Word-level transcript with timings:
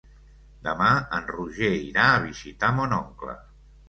Demà 0.67 0.87
en 1.17 1.27
Roger 1.31 1.69
irà 1.89 2.05
a 2.13 2.23
visitar 2.23 2.71
mon 2.79 2.97
oncle. 2.99 3.37